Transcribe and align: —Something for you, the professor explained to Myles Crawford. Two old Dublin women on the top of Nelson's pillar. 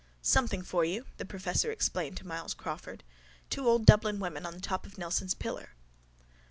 —Something 0.23 0.63
for 0.63 0.83
you, 0.83 1.05
the 1.17 1.25
professor 1.25 1.71
explained 1.71 2.17
to 2.17 2.25
Myles 2.27 2.55
Crawford. 2.55 3.03
Two 3.51 3.67
old 3.67 3.85
Dublin 3.85 4.19
women 4.19 4.47
on 4.47 4.55
the 4.55 4.59
top 4.59 4.87
of 4.87 4.97
Nelson's 4.97 5.35
pillar. 5.35 5.75